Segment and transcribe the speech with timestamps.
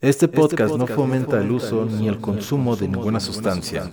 [0.00, 3.90] Este podcast no fomenta el uso ni el consumo de ninguna sustancia.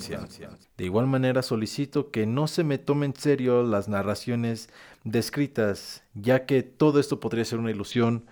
[0.77, 4.69] De igual manera solicito que no se me tome en serio las narraciones
[5.03, 8.27] descritas, ya que todo esto podría ser una ilusión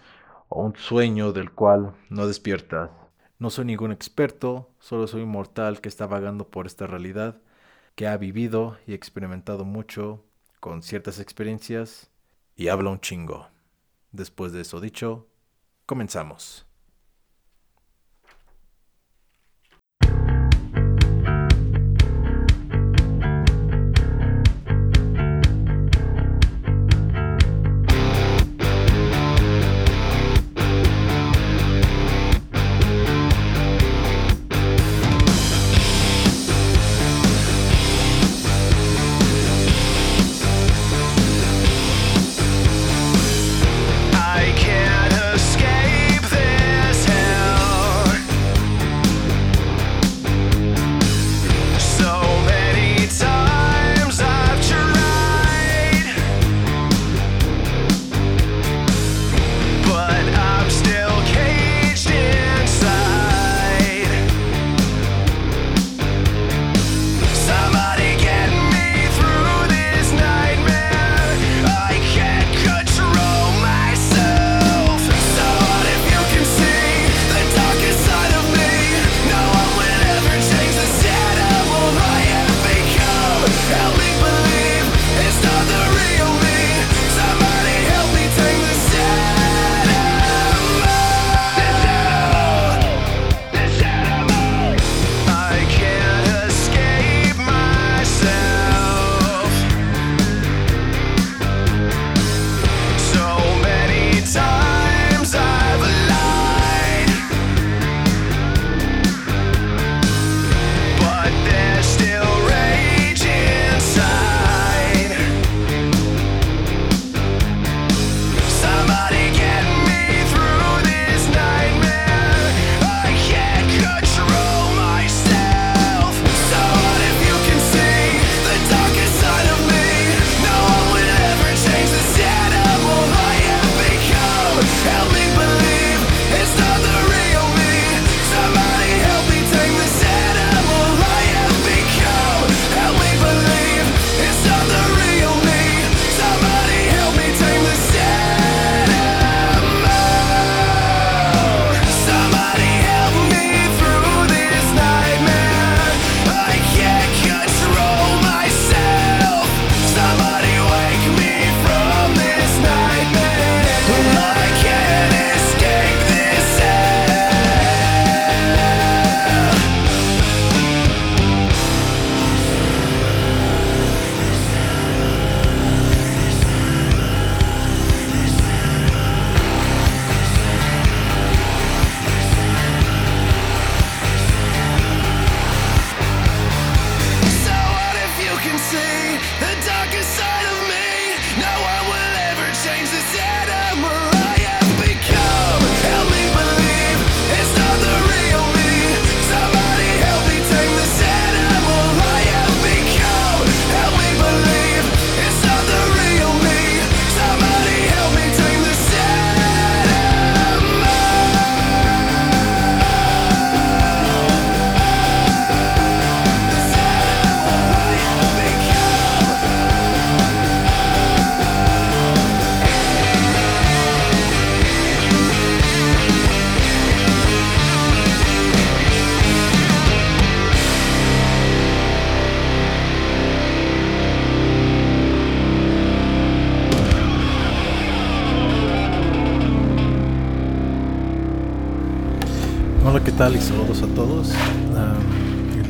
[0.49, 2.91] o un sueño del cual no despiertas.
[3.39, 7.42] No soy ningún experto, solo soy un mortal que está vagando por esta realidad,
[7.96, 10.24] que ha vivido y experimentado mucho
[10.60, 12.12] con ciertas experiencias
[12.55, 13.48] y habla un chingo.
[14.12, 15.26] Después de eso dicho,
[15.88, 16.68] comenzamos.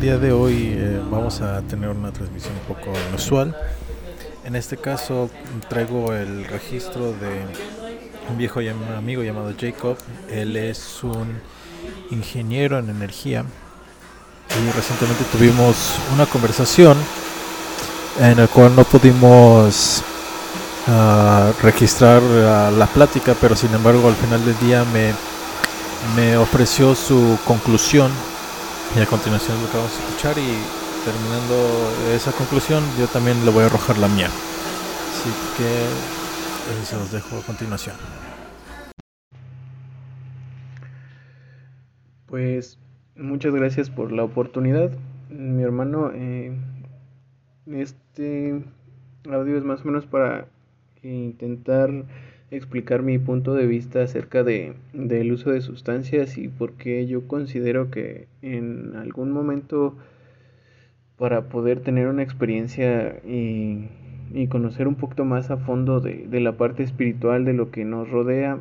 [0.03, 3.55] Día de hoy eh, vamos a tener una transmisión un poco inusual.
[4.43, 5.29] En este caso
[5.69, 7.45] traigo el registro de
[8.29, 8.59] un viejo
[8.97, 9.95] amigo llamado Jacob.
[10.29, 11.39] Él es un
[12.11, 13.45] ingeniero en energía
[14.49, 16.97] y recientemente tuvimos una conversación
[18.19, 20.03] en la cual no pudimos
[20.89, 25.13] ah, registrar ah, la plática, pero sin embargo al final del día me
[26.17, 28.11] me ofreció su conclusión
[28.95, 30.57] y a continuación lo que vamos a escuchar y
[31.03, 37.11] terminando esa conclusión yo también le voy a arrojar la mía así que se los
[37.11, 37.95] dejo a continuación
[42.33, 42.79] Pues
[43.15, 44.89] muchas gracias por la oportunidad.
[45.29, 46.51] Mi hermano, eh,
[47.67, 48.63] este
[49.29, 50.47] audio es más o menos para
[51.03, 51.91] intentar
[52.55, 57.27] explicar mi punto de vista acerca de, del uso de sustancias y por qué yo
[57.27, 59.95] considero que en algún momento
[61.17, 63.89] para poder tener una experiencia y,
[64.33, 67.85] y conocer un poquito más a fondo de, de, la parte espiritual de lo que
[67.85, 68.59] nos rodea,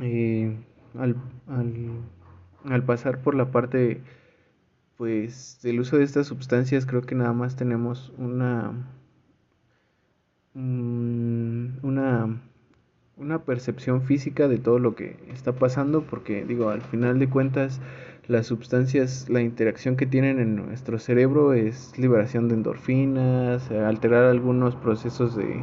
[0.00, 0.54] eh,
[0.98, 1.16] al,
[1.48, 1.74] al,
[2.64, 4.00] al pasar por la parte
[4.96, 8.72] pues del uso de estas sustancias creo que nada más tenemos una
[10.52, 12.40] una
[13.20, 17.80] una percepción física de todo lo que está pasando porque digo al final de cuentas
[18.28, 24.74] las sustancias la interacción que tienen en nuestro cerebro es liberación de endorfinas alterar algunos
[24.74, 25.62] procesos de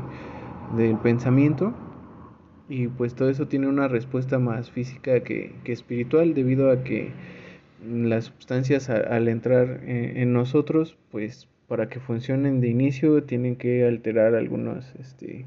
[0.76, 1.74] del pensamiento
[2.70, 7.12] y pues todo eso tiene una respuesta más física que, que espiritual debido a que
[7.84, 13.56] las sustancias a, al entrar en, en, nosotros pues para que funcionen de inicio tienen
[13.56, 15.46] que alterar algunos este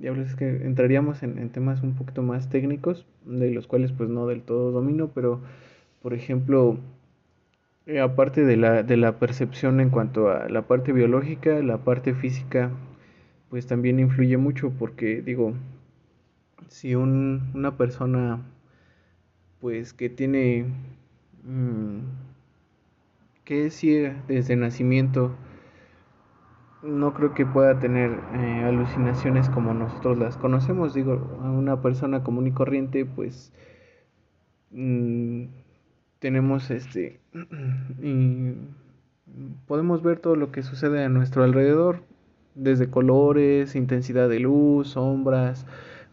[0.00, 4.08] diablos es que entraríamos en, en, temas un poquito más técnicos de los cuales pues
[4.08, 5.40] no del todo domino pero
[6.02, 6.78] por ejemplo
[7.86, 12.14] eh, aparte de la, de la percepción en cuanto a la parte biológica la parte
[12.14, 12.70] física
[13.50, 15.54] pues también influye mucho porque digo,
[16.68, 18.42] si un, una persona
[19.60, 20.66] pues que tiene
[21.44, 22.00] mmm,
[23.44, 25.34] que es ciega desde nacimiento
[26.86, 32.22] no creo que pueda tener eh, alucinaciones como nosotros las conocemos digo a una persona
[32.22, 33.52] común y corriente pues
[34.70, 35.44] mmm,
[36.18, 37.20] tenemos este
[38.02, 38.54] y
[39.66, 42.02] podemos ver todo lo que sucede a nuestro alrededor
[42.54, 45.66] desde colores, intensidad de luz, sombras,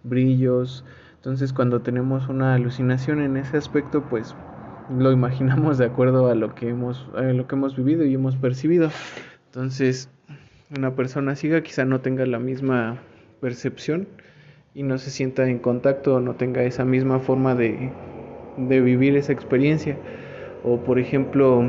[0.04, 0.86] brillos.
[1.16, 4.36] Entonces cuando tenemos una alucinación en ese aspecto, pues
[4.90, 8.36] lo imaginamos de acuerdo a lo que hemos, a lo que hemos vivido y hemos
[8.36, 8.90] percibido.
[9.46, 10.10] Entonces,
[10.76, 13.00] una persona ciega quizá no tenga la misma
[13.42, 14.08] percepción
[14.74, 17.92] y no se sienta en contacto o no tenga esa misma forma de,
[18.58, 19.98] de vivir esa experiencia.
[20.64, 21.64] O por ejemplo,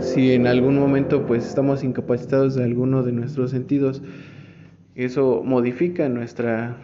[0.00, 4.02] si en algún momento pues estamos incapacitados de alguno de nuestros sentidos,
[4.94, 6.76] eso modifica nuestra,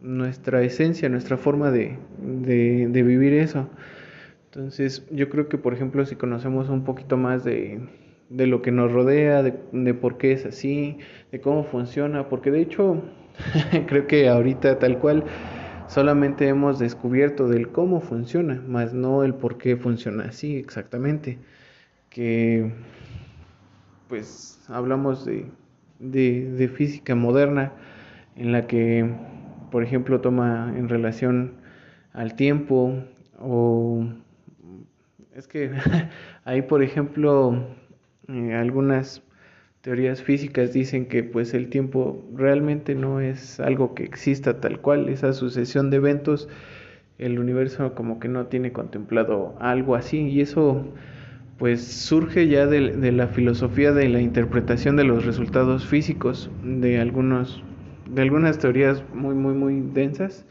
[0.00, 3.68] nuestra esencia, nuestra forma de, de, de, vivir eso.
[4.46, 7.80] Entonces yo creo que por ejemplo si conocemos un poquito más de,
[8.30, 10.98] de lo que nos rodea, de, de por qué es así,
[11.32, 13.02] de cómo funciona, porque de hecho
[13.86, 15.24] creo que ahorita tal cual
[15.88, 21.38] solamente hemos descubierto del cómo funciona, más no el por qué funciona así exactamente
[22.10, 22.72] que
[24.08, 25.46] pues hablamos de,
[25.98, 27.72] de, de, física moderna
[28.36, 29.10] en la que
[29.70, 31.52] por ejemplo toma en relación
[32.12, 32.94] al tiempo
[33.38, 34.06] o
[35.34, 35.70] es que
[36.44, 37.64] ahí por ejemplo
[38.28, 39.22] eh, algunas
[39.80, 45.08] teorías físicas dicen que pues el tiempo realmente no es algo que exista tal cual
[45.08, 46.48] esa sucesión de eventos
[47.18, 50.84] el universo como que no tiene contemplado algo así y eso
[51.58, 57.00] pues surge ya de, de, la filosofía de la interpretación de los resultados físicos de
[57.00, 57.62] algunos
[58.10, 60.44] de algunas teorías muy muy muy densas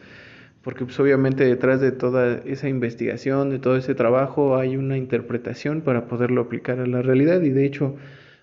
[0.67, 5.79] porque pues obviamente detrás de toda esa investigación de todo ese trabajo hay una interpretación
[5.79, 7.41] para poderlo aplicar a la realidad.
[7.41, 7.95] Y de hecho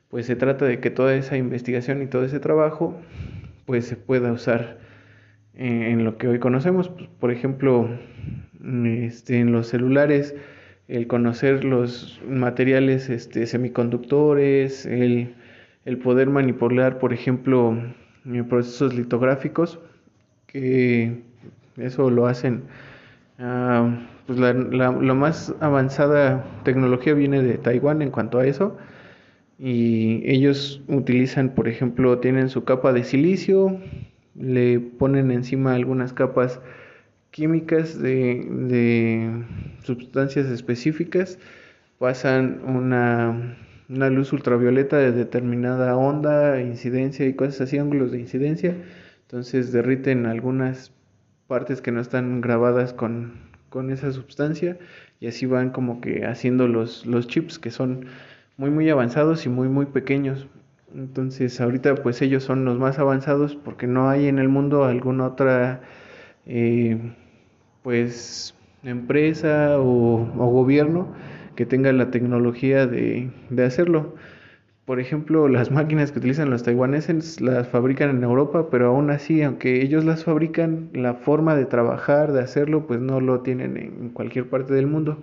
[0.08, 2.98] pues se trata de que toda esa investigación y todo ese trabajo
[3.66, 4.78] pues se pueda usar
[5.52, 6.88] en, lo que hoy conocemos.
[6.88, 7.90] Pues, por ejemplo
[8.86, 10.34] este, en los celulares
[10.88, 15.34] el conocer los materiales este, semiconductores, el,
[15.84, 17.76] el, poder manipular, por ejemplo,
[18.48, 19.78] procesos litográficos,
[20.46, 21.33] que
[21.76, 22.64] eso lo hacen.
[23.38, 28.76] Uh, pues la, la, la, más avanzada tecnología viene de Taiwán en cuanto a eso.
[29.58, 33.78] Y ellos utilizan, por ejemplo, tienen su capa de silicio,
[34.34, 36.60] le ponen encima algunas capas
[37.30, 39.44] químicas de, de
[39.82, 41.38] sustancias específicas,
[41.98, 43.56] pasan una,
[43.88, 48.76] una, luz ultravioleta de determinada onda, incidencia y cosas así, ángulos de incidencia,
[49.22, 50.92] entonces derriten algunas
[51.46, 53.34] partes que no están grabadas con,
[53.70, 54.78] con esa sustancia
[55.20, 58.06] y así van como que haciendo los, los chips que son
[58.56, 60.46] muy muy avanzados y muy muy pequeños.
[60.94, 65.26] Entonces ahorita pues ellos son los más avanzados porque no hay en el mundo alguna
[65.26, 65.80] otra
[66.46, 66.98] eh,
[67.82, 71.08] pues empresa o, o, gobierno
[71.56, 74.14] que tenga la tecnología de, de, hacerlo.
[74.84, 79.42] Por ejemplo, las máquinas que utilizan los taiwaneses las fabrican en Europa, pero aún así,
[79.42, 84.10] aunque ellos las fabrican, la forma de trabajar, de hacerlo, pues no lo tienen en
[84.10, 85.22] cualquier parte del mundo.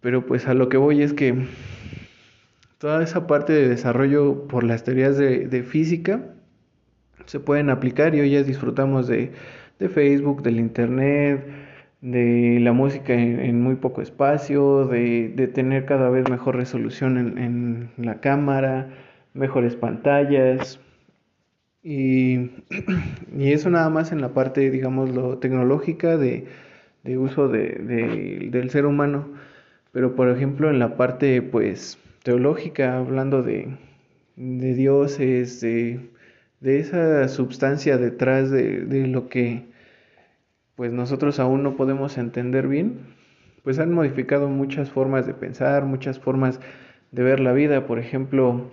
[0.00, 1.46] Pero pues a lo que voy es que
[2.78, 6.34] toda esa parte de desarrollo por las teorías de, de física
[7.26, 9.32] se pueden aplicar y hoy ya disfrutamos de,
[9.78, 11.63] de Facebook, del Internet,
[12.04, 17.38] de la música en, muy poco espacio, de, de, tener cada vez mejor resolución en,
[17.38, 18.90] en la cámara,
[19.32, 20.78] mejores pantallas.
[21.82, 22.50] Y,
[23.38, 26.46] y, eso nada más en la parte, digamos, lo tecnológica de,
[27.04, 29.26] de uso de, del ser humano.
[29.92, 33.78] Pero, por ejemplo, en la parte, pues, teológica, hablando de,
[34.36, 36.00] de dioses, de,
[36.60, 39.73] de esa substancia detrás de, de lo que
[40.76, 42.98] pues nosotros aún no podemos entender bien,
[43.62, 46.60] pues han modificado muchas formas de pensar, muchas formas
[47.12, 47.86] de ver la vida.
[47.86, 48.70] Por ejemplo,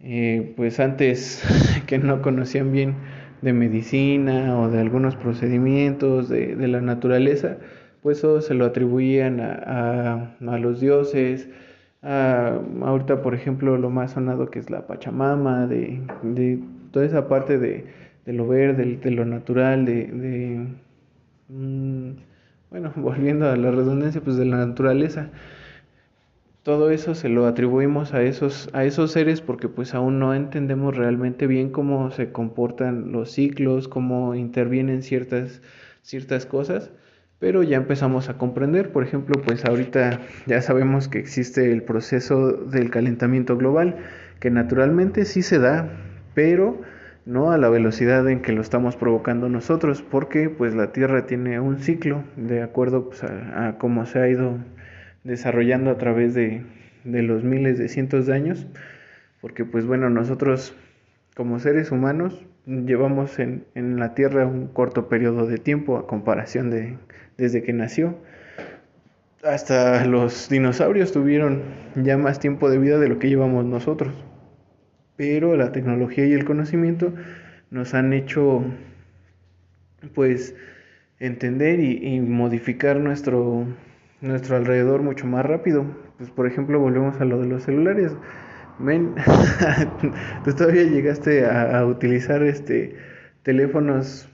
[0.00, 1.42] eh, pues antes
[1.86, 2.96] que no conocían bien
[3.42, 7.58] de medicina o de algunos procedimientos de, de la naturaleza,
[8.02, 11.48] pues eso se lo atribuían a, a, a los dioses.
[12.02, 16.60] A, ahorita, por ejemplo, lo más sonado que es la Pachamama, de, de
[16.92, 17.86] toda esa parte de,
[18.24, 20.66] de lo verde, de lo natural, de,
[21.48, 22.16] de Mm,
[22.70, 25.30] bueno, volviendo a la redundancia, pues de la naturaleza.
[26.62, 30.94] Todo eso se lo atribuimos a esos, a esos seres porque pues aún no entendemos
[30.94, 35.62] realmente bien cómo se comportan los ciclos, cómo intervienen ciertas,
[36.02, 36.90] ciertas cosas,
[37.38, 42.52] pero ya empezamos a comprender, por ejemplo, pues ahorita ya sabemos que existe el proceso
[42.52, 43.96] del calentamiento global,
[44.40, 45.88] que naturalmente sí se da,
[46.34, 46.82] pero
[47.28, 51.60] no a la velocidad en que lo estamos provocando nosotros, porque pues la Tierra tiene
[51.60, 54.56] un ciclo de acuerdo pues, a, cómo se ha ido
[55.24, 56.62] desarrollando a través de,
[57.04, 58.66] de, los miles de cientos de años,
[59.42, 60.74] porque pues bueno, nosotros
[61.36, 66.70] como seres humanos llevamos en, en la Tierra un corto periodo de tiempo a comparación
[66.70, 66.96] de
[67.36, 68.16] desde que nació.
[69.44, 71.60] Hasta los dinosaurios tuvieron
[71.94, 74.14] ya más tiempo de vida de lo que llevamos nosotros
[75.18, 77.12] pero la tecnología y el conocimiento
[77.72, 78.64] nos han hecho
[80.14, 80.54] pues
[81.18, 83.66] entender y, modificar nuestro,
[84.20, 85.84] nuestro alrededor mucho más rápido.
[86.18, 88.12] Pues por ejemplo volvemos a lo de los celulares.
[88.78, 89.16] Men,
[90.44, 92.94] tú todavía llegaste a, a, utilizar este
[93.42, 94.28] teléfonos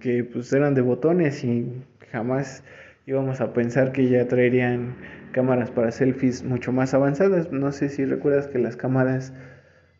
[0.00, 1.70] que pues eran de botones y
[2.10, 2.64] jamás
[3.04, 4.94] íbamos a pensar que ya traerían
[5.32, 7.52] cámaras para selfies mucho más avanzadas.
[7.52, 9.34] No sé si recuerdas que las cámaras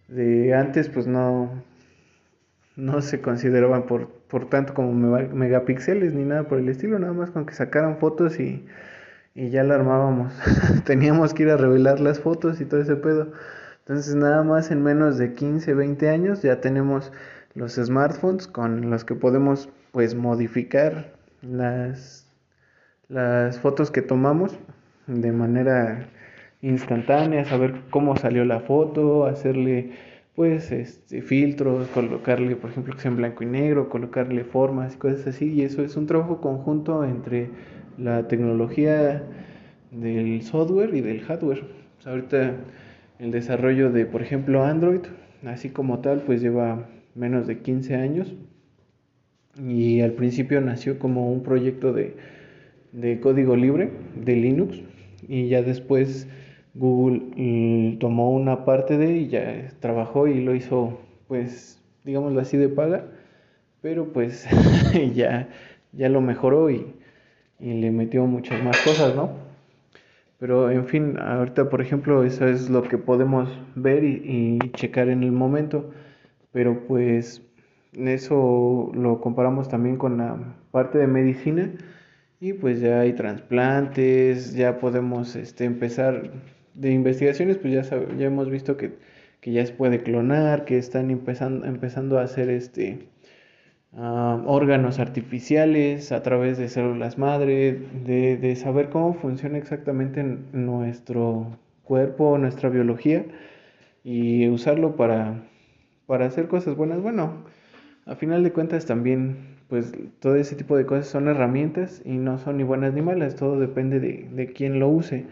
[0.09, 1.51] de antes pues no,
[2.77, 7.31] no se consideraban por, por tanto como megapíxeles ni nada por el estilo, nada más
[7.31, 8.67] con que sacaran fotos y,
[9.35, 10.33] y ya la armábamos.
[10.85, 13.33] Teníamos que ir a revelar las fotos y todo ese pedo.
[13.81, 17.13] Entonces nada más en menos de 15, 20 años ya tenemos
[17.55, 22.27] los smartphones con los que podemos pues modificar las,
[23.09, 24.59] las fotos que tomamos
[25.07, 26.09] de manera
[26.67, 29.91] instantánea, saber cómo salió la foto, hacerle
[30.35, 34.99] pues este, filtros, colocarle por ejemplo que sea en blanco y negro, colocarle formas y
[34.99, 35.53] cosas así.
[35.53, 37.49] Y eso es un trabajo conjunto entre
[37.99, 39.23] la tecnología
[39.93, 41.65] del software y del hardware.
[42.05, 42.55] Ahorita
[43.19, 45.01] el desarrollo de por ejemplo Android,
[45.45, 48.35] así como tal, pues lleva menos de 15 años.
[49.59, 52.15] Y al principio nació como un proyecto de,
[52.93, 53.91] de código libre
[54.23, 54.83] de Linux.
[55.29, 56.29] Y ya después
[56.79, 62.69] Google tomó una parte de y ya trabajó y lo hizo, pues, digámoslo así, de
[62.69, 63.05] paga,
[63.81, 64.47] pero pues
[65.15, 65.49] ya,
[65.93, 66.95] ya lo mejoró y,
[67.59, 69.31] y, le metió muchas más cosas, ¿no?
[70.39, 75.09] Pero en fin, ahorita por ejemplo, eso es lo que podemos ver y, y checar
[75.09, 75.91] en el momento,
[76.53, 77.43] pero pues
[77.95, 80.37] eso lo comparamos también con la
[80.71, 81.73] parte de medicina
[82.39, 86.31] y pues ya hay trasplantes, ya podemos este, empezar
[86.77, 87.83] de investigaciones, pues ya,
[88.17, 88.93] ya hemos visto que,
[89.41, 93.09] que, ya se puede clonar, que están empezando, empezando a hacer este,
[93.93, 101.59] uh, órganos artificiales a través de células madre, de, de, saber cómo funciona exactamente nuestro
[101.83, 103.25] cuerpo, nuestra biología
[104.05, 105.45] y usarlo para,
[106.07, 107.01] para hacer cosas buenas.
[107.01, 107.45] Bueno,
[108.07, 112.39] a final de cuentas también pues todo ese tipo de cosas son herramientas y no
[112.39, 115.27] son ni buenas ni malas, todo depende de, de quién lo use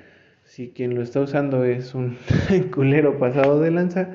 [0.44, 2.16] si quien lo está usando es un
[2.74, 4.10] culero pasado de lanza,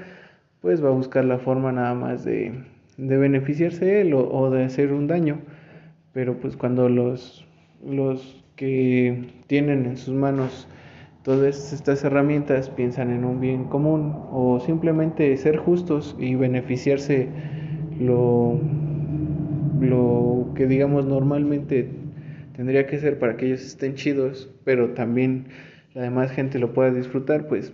[0.61, 2.53] pues va a buscar la forma nada más de,
[2.97, 5.39] de beneficiarse él o, de hacer un daño.
[6.13, 7.45] Pero pues cuando los,
[7.85, 10.67] los que tienen en sus manos
[11.23, 17.27] todas estas herramientas piensan en un bien común o simplemente ser justos y beneficiarse
[17.99, 18.59] lo,
[19.79, 21.89] lo que digamos normalmente
[22.55, 25.47] tendría que ser para que ellos estén chidos, pero también
[25.93, 27.73] la demás gente lo pueda disfrutar, pues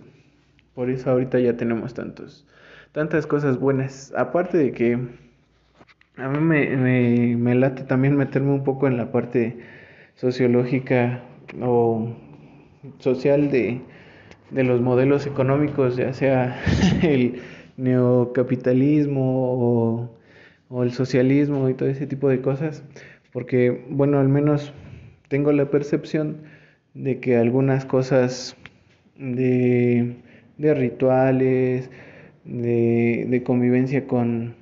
[0.74, 2.46] por eso ahorita ya tenemos tantos,
[2.92, 4.12] tantas cosas buenas.
[4.16, 4.98] Aparte de que
[6.16, 9.58] a mí me, me, me late también meterme un poco en la parte
[10.14, 11.22] sociológica
[11.60, 12.14] o
[12.98, 13.80] social de,
[14.50, 16.60] de los modelos económicos, ya sea
[17.02, 17.40] el
[17.76, 20.10] neocapitalismo o,
[20.68, 22.82] o, el socialismo y todo ese tipo de cosas,
[23.32, 24.72] porque, bueno, al menos
[25.28, 26.38] tengo la percepción
[26.96, 28.56] de que algunas cosas
[29.18, 30.16] de,
[30.58, 31.90] de rituales,
[32.44, 34.54] de, de convivencia con,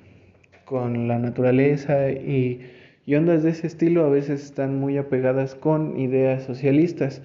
[0.65, 2.61] con la naturaleza y,
[3.05, 7.21] y ondas de ese estilo a veces están muy apegadas con ideas socialistas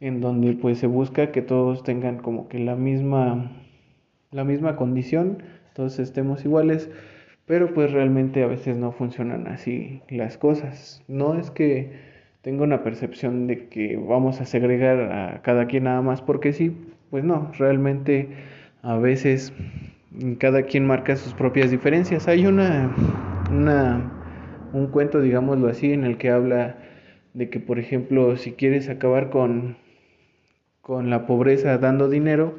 [0.00, 3.52] en donde pues se busca que todos tengan como que la misma
[4.30, 5.42] la misma condición,
[5.74, 6.88] todos estemos iguales,
[7.46, 11.02] pero pues realmente a veces no funcionan así las cosas.
[11.08, 11.90] No es que
[12.42, 16.76] tenga una percepción de que vamos a segregar a cada quien nada más porque sí,
[17.10, 18.28] pues no, realmente
[18.82, 19.52] a veces
[20.38, 22.28] cada quien marca sus propias diferencias.
[22.28, 22.94] Hay una,
[23.50, 24.12] una
[24.72, 26.76] un cuento, digámoslo así, en el que habla
[27.34, 29.76] de que, por ejemplo, si quieres acabar con
[30.90, 32.58] con la pobreza dando dinero,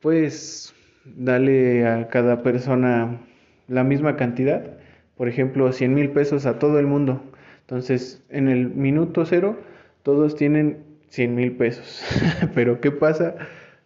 [0.00, 0.74] pues
[1.04, 3.20] dale a cada persona
[3.66, 4.78] la misma cantidad,
[5.16, 7.20] por ejemplo, 100 mil pesos a todo el mundo.
[7.68, 9.58] Entonces, en el minuto cero,
[10.02, 12.02] todos tienen 100 mil pesos.
[12.54, 13.36] Pero, ¿qué pasa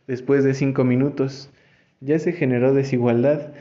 [0.07, 1.51] después de 5 minutos?
[2.01, 3.53] Ya se generó desigualdad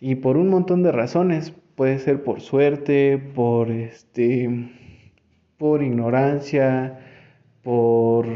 [0.00, 1.52] y por un montón de razones.
[1.74, 4.48] Puede ser por suerte, por este,
[5.58, 6.98] por ignorancia,
[7.62, 8.26] por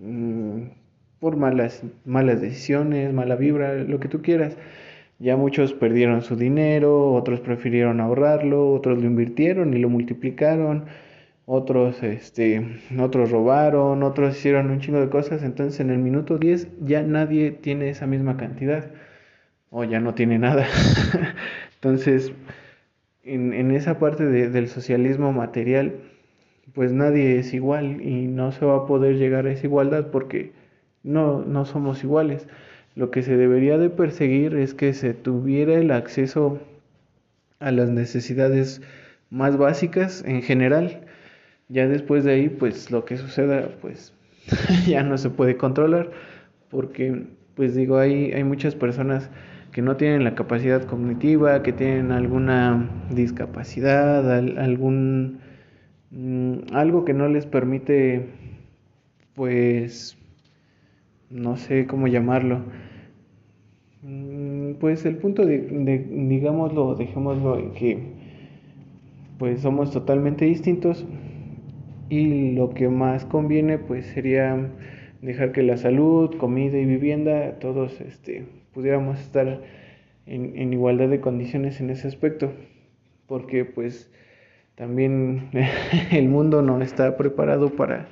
[0.00, 0.70] Mm,
[1.20, 4.56] por malas, malas decisiones, mala vibra, lo que tú quieras.
[5.20, 10.86] Ya muchos perdieron su dinero, otros prefirieron ahorrarlo, otros lo invirtieron y lo multiplicaron,
[11.46, 15.42] otros, este, otros robaron, otros hicieron un chingo de cosas.
[15.42, 18.90] Entonces en el minuto 10 ya nadie tiene esa misma cantidad
[19.70, 20.66] o ya no tiene nada.
[21.74, 22.32] Entonces,
[23.22, 25.96] en, en esa parte de, del socialismo material,
[26.74, 30.52] pues nadie es igual y no se va a poder llegar a esa igualdad porque
[31.02, 32.48] no, no somos iguales.
[32.96, 36.60] Lo que se debería de perseguir es que se tuviera el acceso
[37.58, 38.82] a las necesidades
[39.30, 41.00] más básicas en general.
[41.68, 44.12] Ya después de ahí, pues lo que suceda, pues
[44.86, 46.10] ya no se puede controlar
[46.70, 49.30] porque, pues digo, hay, hay muchas personas
[49.72, 55.40] que no tienen la capacidad cognitiva, que tienen alguna discapacidad, algún
[56.10, 58.26] Mm, algo que no les permite,
[59.34, 60.16] pues,
[61.30, 62.64] no sé cómo llamarlo.
[64.02, 67.98] Mm, pues el punto de, digámoslo, dejémoslo en que,
[69.38, 71.06] pues somos totalmente distintos
[72.08, 74.70] y lo que más conviene, pues sería
[75.22, 79.62] dejar que la salud, comida y vivienda, todos, este, pudiéramos estar
[80.26, 82.52] en, en igualdad de condiciones en ese aspecto,
[83.26, 84.12] porque, pues,
[84.74, 85.50] también
[86.10, 88.08] el mundo no está preparado para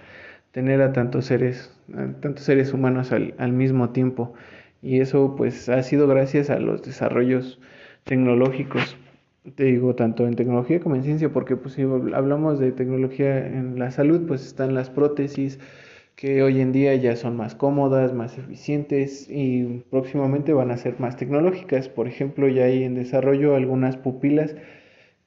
[0.58, 1.72] tener a tantos seres,
[2.20, 4.34] tantos seres humanos al, al mismo tiempo.
[4.82, 7.60] Y eso pues ha sido gracias a los desarrollos
[8.02, 8.96] tecnológicos
[9.54, 13.78] te digo, tanto en tecnología como en ciencia, porque pues si hablamos de tecnología en
[13.78, 15.60] la salud, pues están las prótesis
[16.16, 20.98] que hoy en día ya son más cómodas, más eficientes y próximamente van a ser
[20.98, 21.88] más tecnológicas.
[21.88, 24.56] Por ejemplo, ya hay en desarrollo algunas pupilas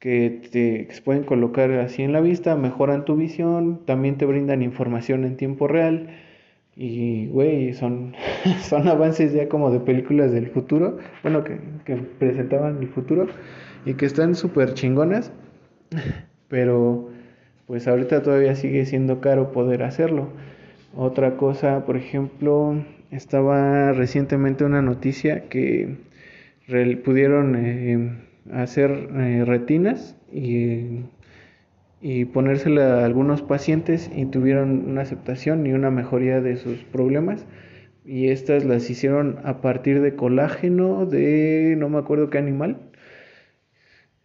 [0.02, 4.64] que te se pueden colocar así en la vista, mejoran tu visión, también te brindan
[4.64, 6.10] información en tiempo real
[6.76, 8.16] y, güey, son,
[8.64, 13.28] son avances ya como de películas del futuro, bueno, que, que presentaban el futuro
[13.86, 15.32] y que están súper chingonas,
[16.50, 17.10] pero
[17.68, 20.30] pues ahorita todavía sigue siendo caro poder hacerlo.
[20.96, 25.96] Otra cosa, por ejemplo, estaba recientemente una noticia que
[27.04, 27.56] pudieron...
[27.56, 31.02] Eh, hacer eh, retinas y,
[32.02, 37.46] y ponérsela a algunos pacientes y tuvieron una aceptación y una mejoría de sus problemas.
[38.04, 42.78] Y estas las hicieron a partir de colágeno de no me acuerdo qué animal.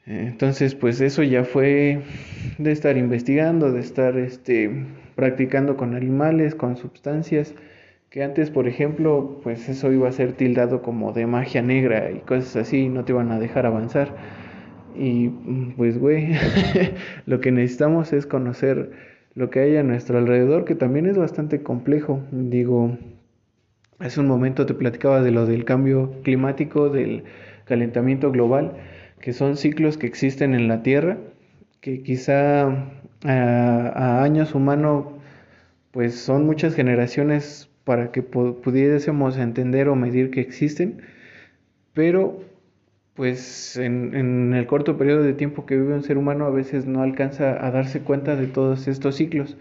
[0.07, 2.01] Entonces, pues eso ya fue
[2.59, 7.55] de estar investigando, de estar este, practicando con animales, con sustancias
[8.11, 12.21] que antes, por ejemplo, pues eso iba a ser tildado como de magia negra y
[12.21, 14.15] cosas así, no te iban a dejar avanzar.
[14.95, 15.29] Y
[15.77, 16.33] pues, güey,
[17.27, 18.93] lo que necesitamos es conocer
[19.35, 22.23] lo que hay a nuestro alrededor, que también es bastante complejo.
[22.31, 22.97] Digo,
[23.99, 27.25] hace un momento te platicaba de lo del cambio climático, del
[27.67, 28.77] calentamiento global,
[29.21, 31.19] que son ciclos que existen en la Tierra,
[31.81, 32.69] que quizá
[33.25, 35.19] a, a años humano
[35.91, 41.03] pues son muchas generaciones para que pudiésemos entender o medir que existen,
[41.95, 42.43] pero
[43.15, 46.85] pues en, en, el corto periodo de tiempo que vive un ser humano a veces
[46.85, 49.57] no alcanza a darse cuenta de todos estos ciclos,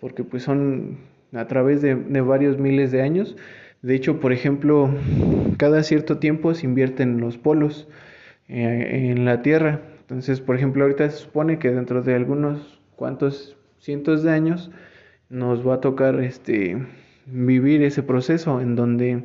[0.00, 1.00] porque pues son
[1.34, 3.36] a través de, de varios miles de años.
[3.82, 4.88] De hecho, por ejemplo,
[5.58, 7.88] cada cierto tiempo se invierten los polos
[8.48, 9.82] eh, en la Tierra.
[10.00, 14.70] Entonces, por ejemplo, ahorita se supone que dentro de algunos cuantos cientos de años
[15.28, 16.78] nos va a tocar este
[17.26, 19.22] vivir ese proceso en donde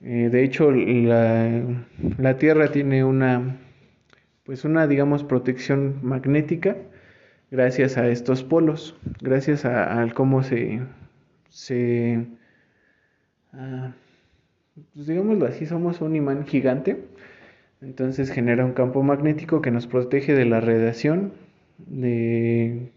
[0.00, 1.62] eh, de hecho la,
[2.18, 3.56] la, Tierra tiene una
[4.44, 6.76] pues una digamos protección magnética
[7.50, 10.80] gracias a estos polos gracias a, cómo se
[11.48, 12.26] se
[13.52, 13.90] uh,
[14.94, 17.04] pues digámoslo así somos un imán gigante.
[17.80, 21.32] Entonces genera un campo magnético que nos protege de la radiación
[21.78, 22.90] de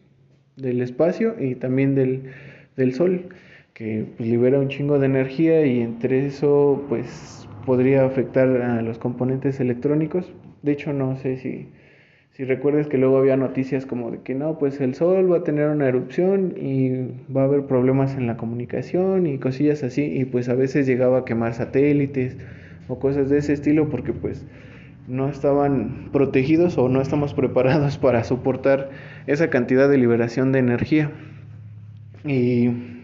[0.58, 2.32] del espacio y también del,
[2.76, 3.30] del sol,
[3.78, 8.98] que pues, libera un chingo de energía y entre eso pues podría afectar a los
[8.98, 10.34] componentes electrónicos.
[10.64, 11.70] De hecho, no sé si,
[12.32, 15.44] si recuerdas que luego había noticias como de que no, pues el sol va a
[15.44, 16.90] tener una erupción y
[17.32, 21.20] va a haber problemas en la comunicación y cosillas así, y pues a veces llegaba
[21.20, 22.36] a quemar satélites
[22.88, 24.44] o cosas de ese estilo porque pues
[25.08, 28.90] no estaban protegidos o no estamos preparados para soportar
[29.28, 31.12] esa cantidad de liberación de energía.
[32.26, 32.97] Y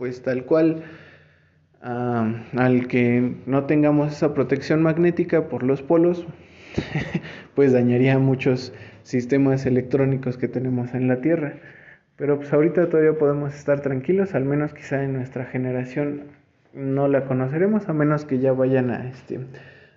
[0.00, 0.82] pues tal cual,
[1.82, 6.26] al que no tengamos esa protección magnética por los polos,
[7.54, 11.56] pues dañaría muchos sistemas electrónicos que tenemos en la Tierra.
[12.16, 16.28] Pero pues ahorita todavía podemos estar tranquilos, al menos quizá en nuestra generación
[16.72, 19.40] no la conoceremos, a menos que ya vayan a este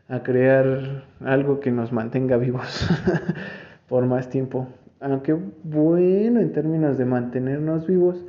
[0.09, 2.89] a crear algo que nos mantenga vivos
[3.87, 4.67] por más tiempo.
[4.99, 8.25] Aunque bueno, en términos de mantenernos vivos,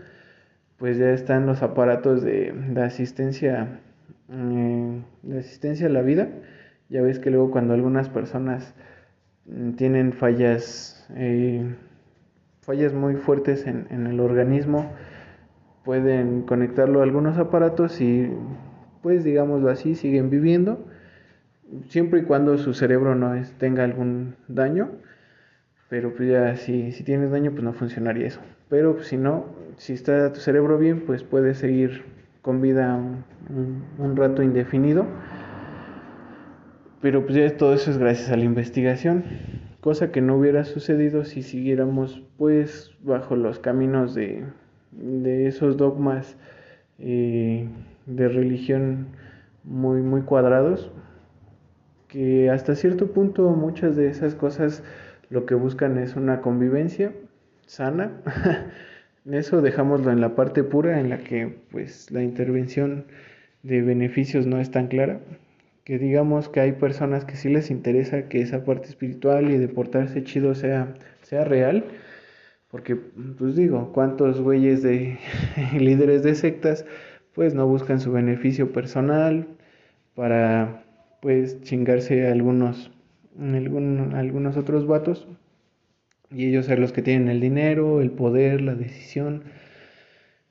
[0.85, 3.81] pues ya están los aparatos de, de asistencia
[4.29, 6.29] eh, de asistencia a la vida.
[6.91, 8.75] Ya ves que luego cuando algunas personas
[9.47, 11.75] mm, tienen fallas eh,
[12.61, 14.93] fallas muy fuertes en, en el organismo,
[15.87, 18.31] pueden conectarlo a algunos aparatos y
[19.01, 20.85] pues digámoslo así, siguen viviendo
[21.89, 24.91] siempre y cuando su cerebro no es, tenga algún daño,
[25.89, 28.43] pero pues ya si, si tienes daño pues no funcionaría eso.
[28.75, 29.45] Pero pues, si no,
[29.77, 32.03] si está tu cerebro bien, pues puedes seguir
[32.43, 33.01] con vida
[33.49, 35.07] un, rato indefinido.
[37.01, 39.23] Pero pues ya todo eso es gracias a la investigación,
[39.81, 44.43] cosa que no hubiera sucedido si siguiéramos pues bajo los caminos de,
[44.91, 46.37] de esos dogmas
[46.99, 47.69] eh,
[48.07, 49.07] de religión
[49.63, 50.91] muy, muy cuadrados
[52.09, 54.83] que hasta cierto punto muchas de esas cosas
[55.31, 57.13] lo que buscan es una convivencia
[57.67, 58.13] sana.
[59.31, 63.07] Eso dejámoslo en la parte pura en la que pues la intervención
[63.63, 65.21] de beneficios no es tan clara.
[65.85, 69.69] Que digamos que hay personas que sí les interesa que esa parte espiritual y de
[69.69, 71.85] portarse chido sea, sea real.
[72.71, 75.19] Porque, pues digo, ¿cuántos güeyes de
[75.79, 76.85] líderes de sectas
[77.35, 79.47] pues no buscan su beneficio personal
[80.15, 80.85] para
[81.21, 82.91] pues chingarse a algunos,
[83.39, 85.27] algún, algunos otros vatos
[86.35, 89.45] y ellos ser los que tienen el dinero, el poder, la decisión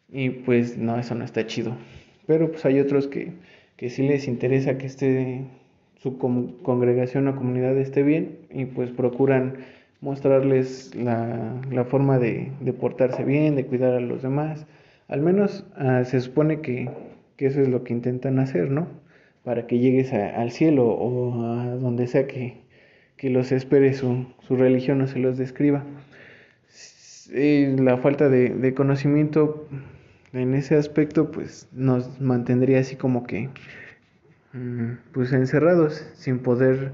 [0.10, 1.76] y pues no, eso no está chido.
[2.28, 3.34] Pero pues hay otros que,
[3.78, 5.46] que sí les interesa que esté
[5.98, 9.58] su congregación o comunidad esté bien y pues procuran
[10.02, 14.65] mostrarles la, la forma de, de, portarse bien, de cuidar a los demás.
[15.08, 16.89] Al menos uh, se supone que,
[17.38, 18.88] que eso es lo que intentan hacer, ¿no?
[19.43, 22.62] para que llegues al cielo o a donde sea que,
[23.17, 25.84] que los espere su, su, religión o se los describa.
[27.32, 29.67] la falta de, de, conocimiento
[30.34, 33.49] en ese aspecto pues nos mantendría así como que
[34.54, 36.91] mm, pues encerrados sin poder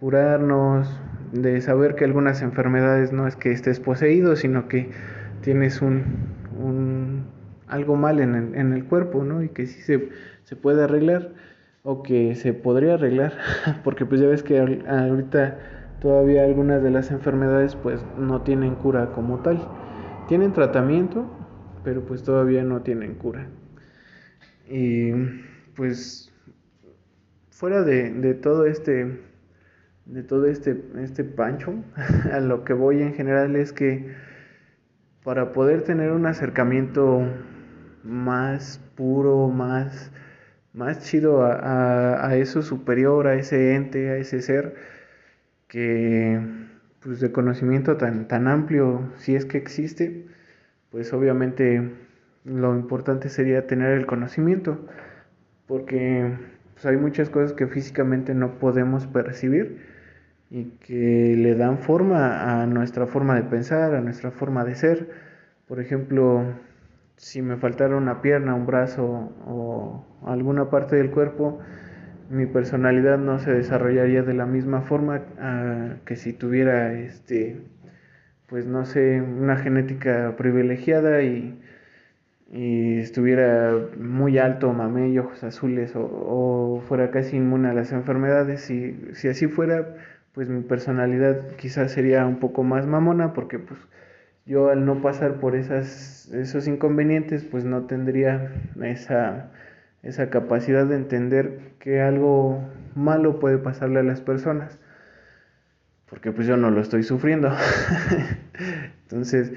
[0.00, 0.88] curarnos
[1.32, 4.90] de saber que algunas enfermedades no es que estés poseído sino que
[5.42, 6.04] tienes un,
[6.58, 7.26] un
[7.68, 9.42] algo mal en el, en el cuerpo ¿no?
[9.42, 10.08] y que sí se,
[10.44, 11.32] se puede arreglar
[11.90, 13.32] o que se podría arreglar,
[13.82, 15.58] porque pues ya ves que ahorita
[16.02, 19.66] todavía algunas de las enfermedades pues no tienen cura como tal.
[20.28, 21.24] Tienen tratamiento,
[21.84, 23.48] pero pues todavía no tienen cura.
[24.68, 25.12] Y
[25.76, 26.30] pues
[27.48, 29.22] fuera de, de todo este
[30.04, 31.72] de todo este, este pancho,
[32.34, 34.14] a lo que voy en general es que
[35.24, 37.22] para poder tener un acercamiento
[38.04, 40.12] más puro, más
[40.78, 44.76] más chido a, a, a eso superior, a ese ente, a ese ser,
[45.68, 46.40] que
[47.00, 50.26] pues de conocimiento tan, tan amplio, si es que existe,
[50.90, 51.90] pues obviamente
[52.44, 54.86] lo importante sería tener el conocimiento,
[55.66, 56.32] porque
[56.74, 59.86] pues, hay muchas cosas que físicamente no podemos percibir
[60.50, 65.10] y que le dan forma a nuestra forma de pensar, a nuestra forma de ser.
[65.66, 66.44] Por ejemplo,
[67.18, 71.58] si me faltara una pierna, un brazo o alguna parte del cuerpo,
[72.30, 77.60] mi personalidad no se desarrollaría de la misma forma uh, que si tuviera este
[78.46, 81.60] pues no sé una genética privilegiada y,
[82.52, 87.92] y estuviera muy alto mamé y ojos azules o, o, fuera casi inmune a las
[87.92, 88.70] enfermedades.
[88.70, 89.96] Y si así fuera
[90.32, 93.80] pues mi personalidad quizás sería un poco más mamona porque pues
[94.48, 99.50] yo al no pasar por esas esos inconvenientes pues no tendría esa
[100.02, 102.60] esa capacidad de entender que algo
[102.94, 104.78] malo puede pasarle a las personas,
[106.08, 107.50] porque pues yo no lo estoy sufriendo.
[109.02, 109.52] Entonces,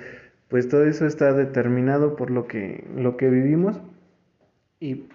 [0.48, 3.80] pues todo eso está determinado por lo que, lo que vivimos
[4.80, 5.06] y,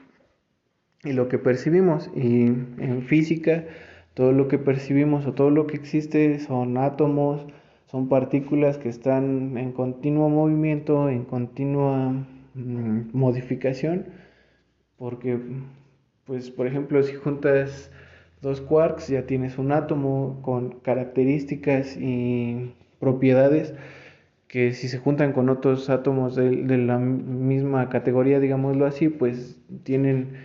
[1.04, 2.10] y lo que percibimos.
[2.14, 3.64] Y en física,
[4.14, 7.46] todo lo que percibimos o todo lo que existe son átomos,
[7.86, 12.12] son partículas que están en continuo movimiento, en continua
[12.54, 14.06] mmm, modificación
[14.98, 15.38] porque,
[16.24, 17.90] pues, por ejemplo, si juntas
[18.42, 23.74] dos quarks ya tienes un átomo con características y propiedades
[24.48, 29.60] que si se juntan con otros átomos de, de la misma categoría, digámoslo así, pues
[29.82, 30.36] tienen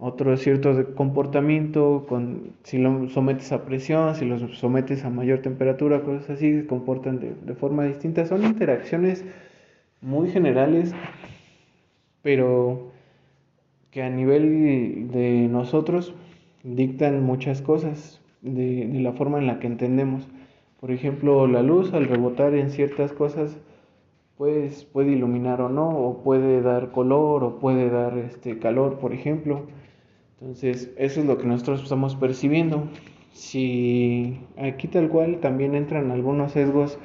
[0.00, 6.02] otro cierto comportamiento, con, si lo sometes a presión, si los sometes a mayor temperatura,
[6.02, 8.24] cosas así, se comportan de, de forma distinta.
[8.26, 9.24] Son interacciones
[10.00, 10.94] muy generales,
[12.22, 12.90] pero
[13.90, 16.14] que a nivel de nosotros
[16.62, 20.28] dictan muchas cosas de, de, la forma en la que entendemos.
[20.80, 23.58] Por ejemplo, la luz al rebotar en ciertas cosas
[24.40, 29.12] pues puede iluminar o no, o puede dar color, o puede dar este calor, por
[29.12, 29.66] ejemplo.
[30.40, 32.88] Entonces, eso es lo que nosotros estamos percibiendo.
[33.32, 36.98] Si aquí tal cual también entran algunos sesgos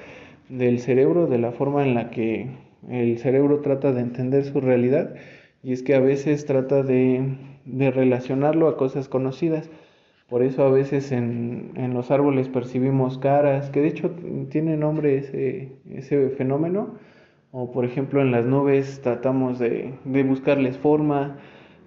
[0.50, 2.48] del cerebro, de la forma en la que
[2.89, 5.15] el cerebro trata de entender su realidad,
[5.63, 9.69] y es que a veces trata de, de relacionarlo a cosas conocidas.
[10.30, 14.12] Por eso a veces en, en, los árboles percibimos caras, que de hecho
[14.50, 16.95] tiene nombre ese, ese fenómeno.
[17.52, 21.38] O por ejemplo en las nubes tratamos de, de buscarles forma,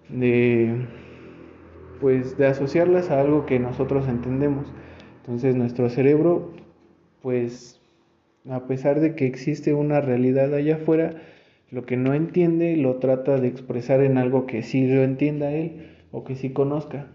[0.09, 0.87] de,
[2.01, 4.73] pues, de asociarlas a algo que nosotros entendemos.
[5.21, 6.53] Entonces nuestro cerebro,
[7.23, 7.81] pues
[8.49, 11.15] a pesar de que existe una realidad allá afuera,
[11.71, 15.99] lo que no entiende lo trata de expresar en algo que sí lo entienda él
[16.13, 17.09] o que sí conozca.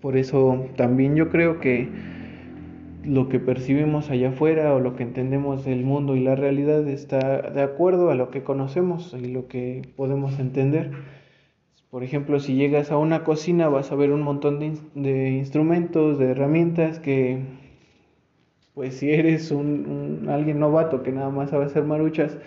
[0.00, 1.88] Por eso también yo creo que
[3.04, 7.50] lo que percibimos allá afuera o lo que entendemos del mundo y la realidad está
[7.50, 10.90] de acuerdo a lo que conocemos y lo que podemos entender.
[11.90, 16.30] Por ejemplo, si llegas a una cocina vas a ver un montón de, instrumentos, de
[16.30, 17.40] herramientas que,
[18.74, 22.38] pues si eres un, un, alguien novato que nada más sabe hacer maruchas,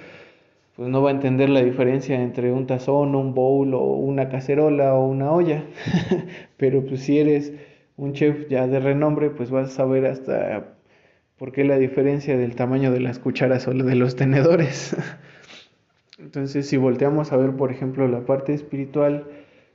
[0.75, 4.95] pues no va a entender la diferencia entre un tazón, un bowl o una cacerola
[4.95, 5.65] o una olla.
[6.57, 7.53] Pero pues si eres
[7.97, 10.75] un chef ya de renombre, pues vas a saber hasta
[11.37, 14.95] por qué la diferencia del tamaño de las cucharas o de los tenedores.
[16.23, 19.25] Entonces, si volteamos a ver, por ejemplo, la parte espiritual,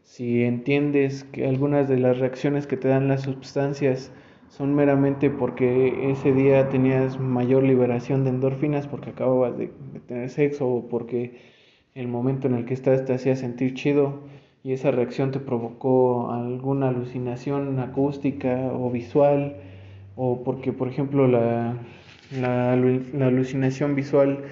[0.03, 4.11] si entiendes que algunas de las reacciones que te dan las sustancias
[4.49, 10.31] son meramente porque ese día tenías mayor liberación de endorfinas porque acababas de, de, tener
[10.31, 11.39] sexo o porque
[11.95, 14.21] el momento en el que estás te hacía sentir chido
[14.65, 19.57] y esa reacción te provocó alguna alucinación acústica o visual
[20.17, 21.77] o porque por ejemplo la,
[22.41, 24.45] la, la alucinación visual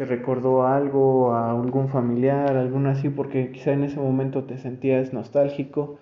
[0.00, 5.12] te recordó algo, a algún familiar, algo así, porque quizá en ese momento te sentías
[5.12, 5.98] nostálgico,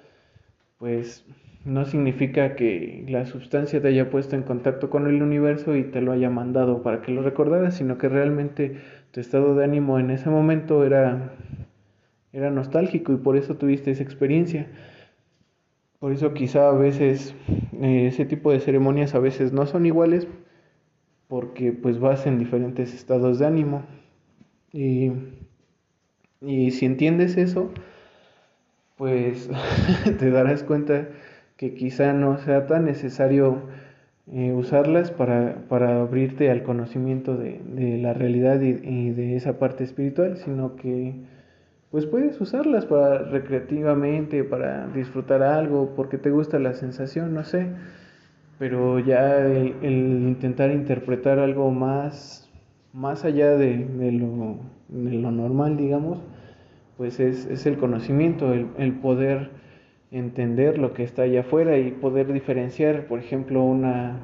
[0.78, 1.26] pues
[1.64, 6.00] no significa que la sustancia te haya puesto en contacto con el universo y te
[6.00, 8.76] lo haya mandado para que lo recordaras, sino que realmente
[9.11, 11.32] tu estado de ánimo en ese momento era,
[12.32, 14.68] era nostálgico y por eso tuviste esa experiencia.
[15.98, 17.34] Por eso quizá a veces
[17.72, 20.28] eh, ese tipo de ceremonias a veces no son iguales
[21.28, 23.82] porque pues vas en diferentes estados de ánimo.
[24.72, 25.12] Y,
[26.40, 27.70] y si entiendes eso,
[28.96, 29.48] pues
[30.18, 31.08] te darás cuenta
[31.56, 33.62] que quizá no sea tan necesario
[34.32, 39.58] eh, usarlas para, para, abrirte al conocimiento de, de la realidad y, y, de esa
[39.58, 41.14] parte espiritual, sino que
[41.90, 47.68] pues puedes usarlas para recreativamente, para disfrutar algo, porque te gusta la sensación, no sé.
[48.58, 49.94] Pero ya el, el
[50.28, 52.50] intentar interpretar algo más,
[52.92, 53.76] más allá de,
[54.12, 56.18] lo, de lo normal, digamos,
[56.96, 59.50] pues es, es el conocimiento, el, el poder
[60.10, 64.18] entender lo que está allá afuera y poder diferenciar, por ejemplo, una,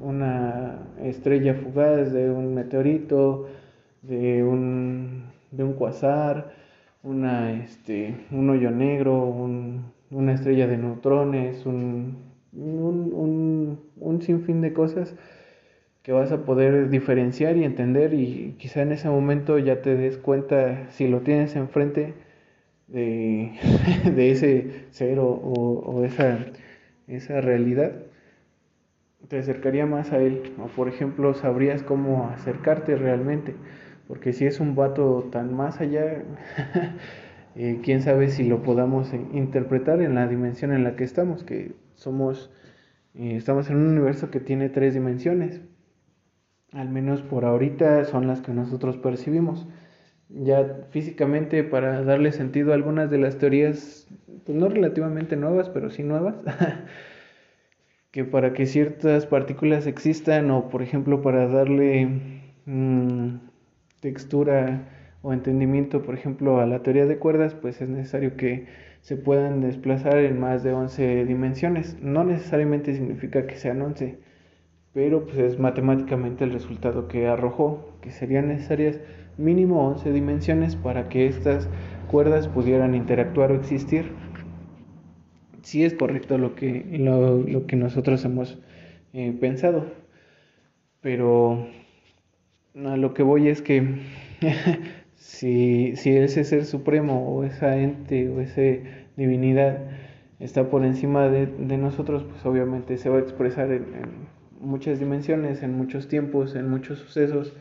[0.00, 3.48] una estrella fugaz de un meteorito,
[4.02, 6.52] de un, de un cuasar,
[7.02, 14.60] una, este, un hoyo negro, un, una estrella de neutrones, un, un, un, un sinfín
[14.60, 15.14] de cosas
[16.02, 20.16] que vas a poder diferenciar y entender y quizá en ese momento ya te des
[20.16, 22.14] cuenta si lo tienes enfrente
[22.88, 23.52] de,
[24.04, 26.38] de ese cero o, o esa,
[27.06, 27.92] esa realidad
[29.28, 30.54] te acercaría más a él.
[30.58, 33.54] O por ejemplo sabrías cómo acercarte realmente
[34.10, 36.24] porque si es un vato tan más allá
[37.54, 41.76] eh, quién sabe si lo podamos interpretar en la dimensión en la que estamos que
[42.00, 42.50] somos
[43.14, 45.60] eh, estamos en un universo que tiene tres dimensiones
[46.72, 49.66] al menos por ahorita son las que nosotros percibimos.
[50.28, 54.06] Ya físicamente, para darle sentido a algunas de las teorías,
[54.46, 56.36] pues no relativamente nuevas, pero sí nuevas,
[58.12, 62.06] que para que ciertas partículas existan o, por ejemplo, para darle
[62.66, 63.38] mmm,
[64.00, 64.88] textura
[65.22, 68.66] o entendimiento, por ejemplo, a la teoría de cuerdas, pues es necesario que
[69.00, 71.96] se puedan desplazar en más de 11 dimensiones.
[72.00, 74.18] No necesariamente significa que sean 11
[74.92, 79.00] pero pues es matemáticamente el resultado que arrojó, que serían necesarias
[79.38, 81.68] mínimo 11 dimensiones para que estas
[82.10, 84.12] cuerdas pudieran interactuar o existir.
[85.62, 88.58] Sí es correcto lo que, lo, lo que nosotros hemos
[89.12, 89.86] eh, pensado,
[91.00, 91.68] pero
[92.74, 94.00] a lo que voy es que
[95.20, 98.62] si, si ese ser supremo o esa ente o esa
[99.16, 99.78] divinidad
[100.38, 104.10] está por encima de, de nosotros, pues obviamente se va a expresar en, en
[104.60, 107.54] muchas dimensiones, en muchos tiempos, en muchos sucesos,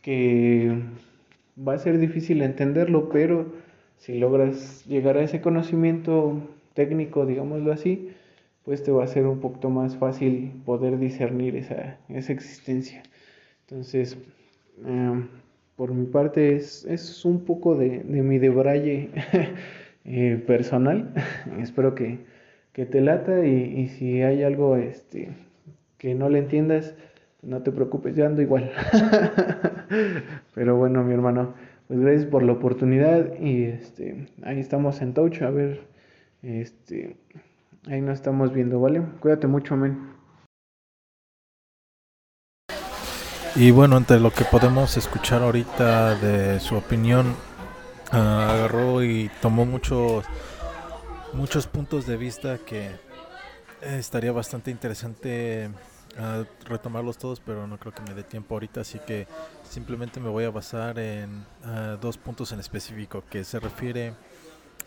[0.00, 0.80] que
[1.58, 3.52] va a ser difícil entenderlo, pero
[3.96, 6.40] si logras llegar a ese conocimiento
[6.74, 8.10] técnico, digámoslo así,
[8.64, 13.02] pues te va a ser un poquito más fácil poder discernir esa, esa existencia.
[13.62, 14.16] Entonces,
[14.86, 15.24] eh,
[15.76, 19.10] por mi parte es, es un poco de, de mi debraye
[20.04, 21.12] eh, personal.
[21.60, 22.18] Espero que,
[22.72, 25.30] que te lata y, y, si hay algo este,
[25.98, 26.94] que no le entiendas,
[27.42, 28.70] no te preocupes, yo ando igual.
[30.54, 31.54] Pero bueno, mi hermano,
[31.88, 35.80] pues gracias por la oportunidad y este, ahí estamos en touch, a ver,
[36.42, 37.16] este,
[37.86, 39.02] ahí nos estamos viendo, ¿vale?
[39.20, 40.13] Cuídate mucho, men.
[43.56, 47.36] Y bueno, entre lo que podemos escuchar ahorita de su opinión,
[48.12, 50.24] uh, agarró y tomó muchos
[51.34, 52.90] muchos puntos de vista que
[53.80, 55.70] estaría bastante interesante
[56.18, 59.28] uh, retomarlos todos, pero no creo que me dé tiempo ahorita, así que
[59.62, 64.14] simplemente me voy a basar en uh, dos puntos en específico, que se refiere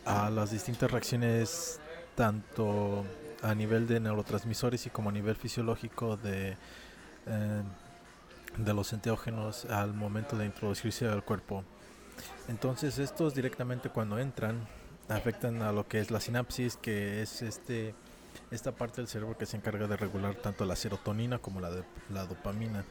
[0.06, 1.80] a las distintas reacciones
[2.16, 3.06] tanto
[3.44, 6.58] a nivel de neurotransmisores y como a nivel fisiológico de,
[7.28, 7.87] uh,
[8.56, 11.64] de los enteógenos al momento de introducirse al cuerpo.
[12.48, 14.68] Entonces estos directamente cuando entran
[15.10, 17.96] afectan a lo que es la sinapsis, que es este
[18.52, 21.84] esta parte del cerebro que se encarga de regular tanto la serotonina como la, de,
[22.10, 22.86] la dopamina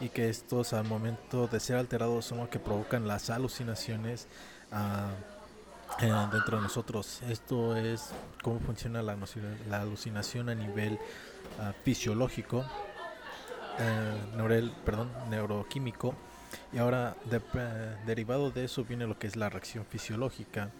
[0.00, 4.28] y que estos al momento de ser alterados son los que provocan las alucinaciones
[4.72, 7.20] uh, dentro de nosotros.
[7.28, 8.10] Esto es
[8.42, 9.16] cómo funciona la,
[9.72, 12.64] alucinación a nivel uh, fisiológico,
[14.36, 16.14] neurel, perdón, neuroquímico.
[16.72, 17.40] Y ahora, de,
[18.06, 20.70] derivado de eso, viene lo que es la reacción fisiológica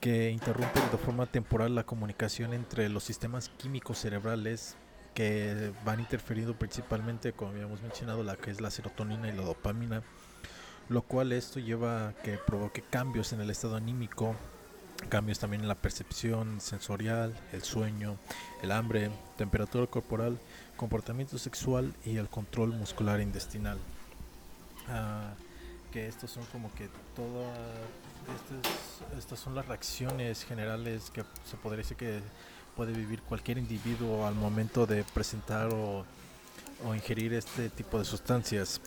[0.00, 4.76] que interrumpe de forma temporal la comunicación entre los sistemas químicos cerebrales
[5.14, 10.02] que van interferiendo principalmente, como habíamos mencionado, la que es la serotonina y la dopamina,
[10.88, 14.34] lo cual esto lleva a que provoque cambios en el estado anímico,
[15.08, 18.16] cambios también en la percepción sensorial, el sueño,
[18.62, 20.38] el hambre, temperatura corporal,
[20.76, 23.78] comportamiento sexual y el control muscular intestinal.
[24.88, 25.34] Uh,
[25.92, 27.58] que estos son como que todas
[28.36, 32.20] estas, estas son las reacciones generales que se podría decir que
[32.76, 36.04] puede vivir cualquier individuo al momento de presentar o,
[36.86, 38.80] o ingerir este tipo de sustancias.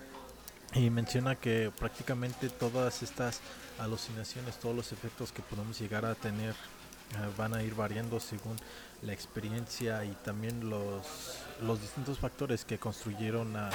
[0.76, 3.42] Y menciona que prácticamente todas estas
[3.80, 8.56] alucinaciones, todos los efectos que podemos llegar a tener eh, van a ir variando según
[9.04, 13.70] la experiencia y también los, los distintos factores que construyeron a,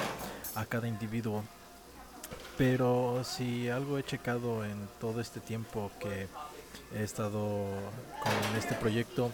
[0.56, 1.44] a cada individuo.
[2.56, 6.26] Pero si algo he checado en todo este tiempo que
[6.96, 7.68] he estado
[8.22, 9.30] con este proyecto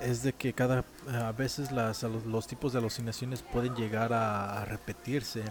[0.00, 5.44] es de que cada a veces las, los, tipos de alucinaciones pueden llegar a repetirse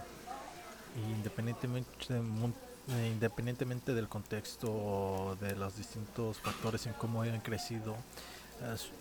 [1.16, 7.96] independientemente eh, independientemente del contexto de los distintos factores en cómo hayan crecido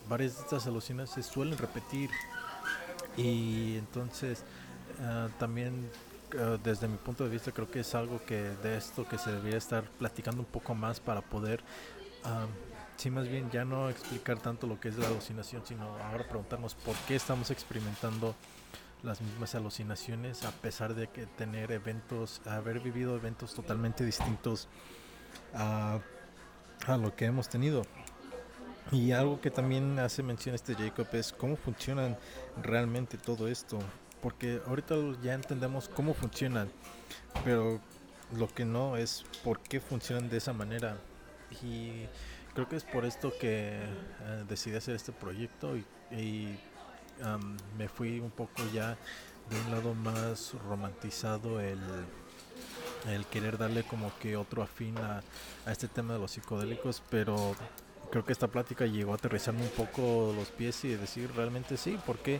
[0.10, 2.10] varias de estas alucinaciones se suelen repetir.
[3.18, 4.44] Y entonces
[5.00, 5.89] eh, también
[6.34, 9.32] eh, desde mi punto de vista creo que es algo que de esto que se
[9.32, 11.64] debería estar platicando un poco más para poder
[12.24, 12.48] ah,
[12.98, 16.74] sí más bien ya no explicar tanto lo que es la alucinación sino ahora preguntarnos
[16.74, 18.34] por qué estamos experimentando
[19.04, 24.70] las mismas alucinaciones a pesar de que tener eventos haber vivido eventos totalmente distintos
[25.54, 25.99] a,
[26.88, 27.84] a lo que hemos tenido
[28.91, 32.18] y algo que también hace mención este Jacob es cómo funcionan
[32.62, 33.80] realmente todo esto.
[34.22, 36.70] Porque ahorita ya entendemos cómo funcionan,
[37.43, 37.82] pero
[38.38, 40.97] lo que no es por qué funcionan de esa manera.
[41.62, 42.06] Y
[42.54, 43.80] creo que es por esto que
[44.22, 46.60] uh, decidí hacer este proyecto y, y
[47.22, 48.97] um, me fui un poco ya
[49.49, 51.80] de un lado más romantizado el,
[53.09, 55.22] el querer darle como que otro afín a,
[55.66, 57.55] a este tema de los psicodélicos, pero
[58.14, 61.99] creo que esta plática llegó a aterrizarme un poco los pies y decir realmente sí,
[62.05, 62.39] ¿por qué,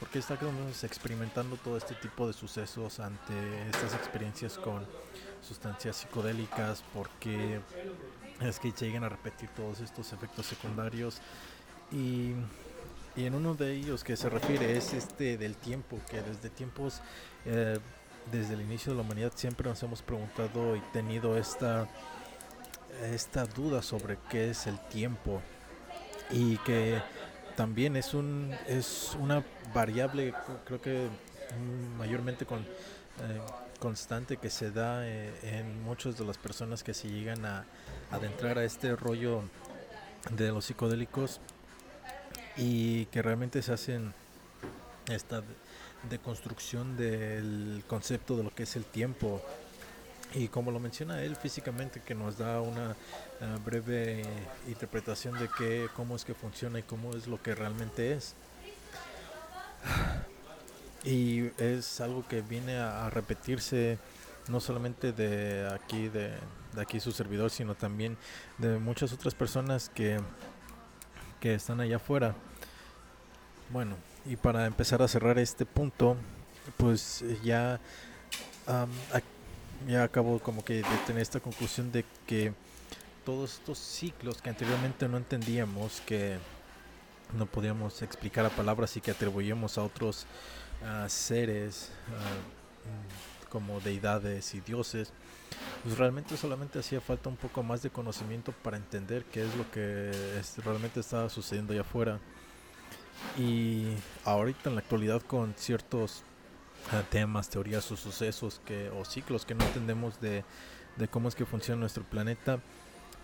[0.00, 4.84] por qué estamos experimentando todo este tipo de sucesos ante estas experiencias con
[5.40, 6.82] sustancias psicodélicas?
[6.92, 7.60] ¿Por qué
[8.40, 11.20] es que lleguen a repetir todos estos efectos secundarios?
[11.92, 12.32] Y,
[13.16, 17.00] y en uno de ellos que se refiere es este del tiempo, que desde tiempos...
[17.46, 17.78] Eh,
[18.30, 21.88] desde el inicio de la humanidad siempre nos hemos preguntado y tenido esta
[23.02, 25.42] esta duda sobre qué es el tiempo.
[26.30, 27.00] Y que
[27.56, 29.44] también es un es una
[29.74, 30.34] variable
[30.64, 31.08] creo que
[31.98, 33.40] mayormente con eh,
[33.78, 37.66] constante que se da eh, en muchas de las personas que se llegan a,
[38.10, 39.42] adentrar a este rollo
[40.30, 41.40] de los psicodélicos
[42.56, 44.12] y que realmente se hacen
[45.08, 45.42] esta
[46.10, 49.40] deconstrucción del concepto de lo que es el tiempo
[50.34, 54.22] y como lo menciona él físicamente, que nos da una uh, breve
[54.66, 58.34] interpretación de qué, cómo es que funciona y cómo es lo que realmente es.
[61.04, 63.98] Y es algo que viene a, a repetirse
[64.48, 66.30] no solamente de aquí, de,
[66.74, 68.16] de, aquí su servidor, sino también
[68.58, 70.20] de muchas otras personas que,
[71.42, 72.36] que están allá afuera.
[73.70, 76.16] Bueno, y para empezar a cerrar este punto,
[76.76, 77.80] pues ya
[78.68, 79.26] um, aquí
[79.88, 82.54] ya acabo como que de tener esta conclusión de que
[83.24, 86.38] todos estos ciclos que anteriormente no entendíamos, que
[87.36, 90.26] no podíamos explicar a palabras y que atribuíamos a otros
[91.08, 95.12] seres uh, como deidades y dioses,
[95.82, 99.70] pues realmente solamente hacía falta un poco más de conocimiento para entender qué es lo
[99.70, 100.10] que
[100.64, 102.20] realmente estaba sucediendo allá afuera.
[103.38, 103.94] Y
[104.24, 106.24] ahorita en la actualidad con ciertos
[107.10, 110.44] temas, teorías o sucesos que, o ciclos que no entendemos de,
[111.10, 112.60] cómo es que funciona nuestro planeta,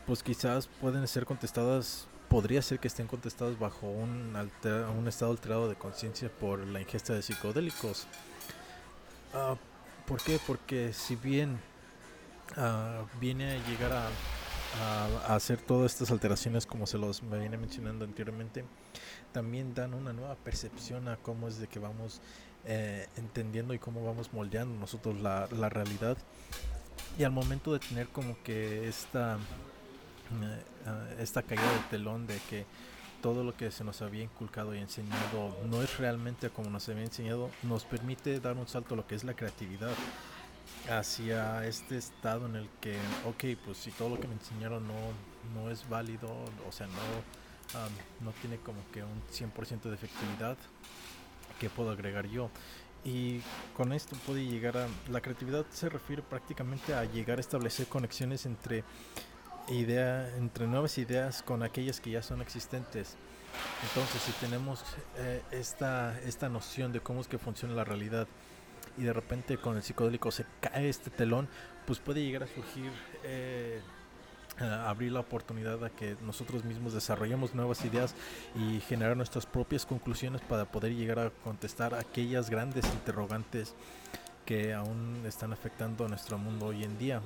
[0.06, 5.68] pues quizás pueden ser contestadas, podría ser que estén contestadas bajo un, un estado alterado
[5.68, 8.06] de conciencia por la ingesta de psicodélicos.
[9.34, 9.56] Uh,
[10.06, 10.40] ¿Por qué?
[10.46, 11.60] Porque si bien
[12.56, 14.08] uh, viene a llegar a,
[15.26, 18.64] hacer todas estas alteraciones como se los me viene mencionando anteriormente,
[19.32, 22.20] también dan una nueva percepción a cómo es de que vamos
[22.64, 26.18] eh, entendiendo y cómo vamos moldeando nosotros la, la, realidad.
[27.18, 32.66] Y al momento de tener como que esta, uh, esta caída de telón de que
[33.22, 37.04] todo lo que se nos había inculcado y enseñado no es realmente como nos había
[37.04, 39.90] enseñado, nos permite dar un salto a lo que es la creatividad
[40.88, 42.96] hacia este estado en el que,
[43.26, 44.94] ok, pues si todo lo que me enseñaron no,
[45.54, 46.28] no es válido,
[46.68, 50.56] o sea, no, no tiene como que un 100% de efectividad,
[51.60, 52.50] ¿qué puedo agregar yo?
[53.04, 53.40] Y
[53.76, 54.88] con esto puede llegar a...
[55.10, 58.84] La creatividad se refiere prácticamente a llegar a establecer conexiones entre,
[59.68, 63.16] idea, entre nuevas ideas con aquellas que ya son existentes.
[63.88, 64.82] Entonces, si tenemos
[65.16, 68.26] eh, esta, esta noción de cómo es que funciona la realidad
[68.98, 71.48] y de repente con el psicodélico se cae este telón,
[71.86, 72.90] pues puede llegar a surgir...
[73.24, 73.80] Eh,
[74.60, 78.16] abrir la oportunidad a que nosotros mismos desarrollemos nuevas ideas
[78.56, 83.74] y generar nuestras propias conclusiones para poder llegar a contestar aquellas grandes interrogantes
[84.44, 87.20] que aún están afectando a nuestro mundo hoy en día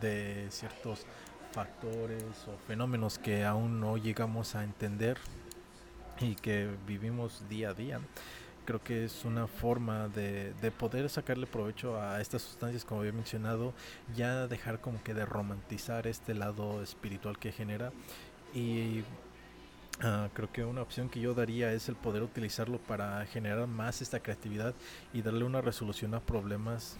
[0.00, 1.04] de ciertos
[1.52, 5.18] factores o fenómenos que aún no llegamos a entender
[6.20, 8.00] y que vivimos día a día.
[8.68, 13.14] Creo que es una forma de, de poder sacarle provecho a estas sustancias, como había
[13.14, 13.72] mencionado,
[14.14, 17.92] ya dejar como que de romantizar este lado espiritual que genera
[18.54, 19.04] y
[20.00, 24.00] Uh, creo que una opción que yo daría es el poder utilizarlo para generar más
[24.00, 24.72] esta creatividad
[25.12, 26.98] y darle una resolución a problemas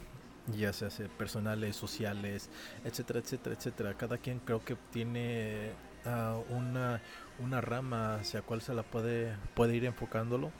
[0.57, 2.51] ya sea personales, sociales,
[2.85, 3.95] etcétera, etcétera, etcétera.
[3.95, 5.71] Cada quien creo que tiene
[6.07, 7.01] uh, una,
[7.39, 10.51] una rama hacia cual se la puede, puede ir enfocándolo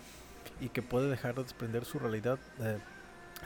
[0.61, 2.79] y que puede dejar de desprender su realidad eh,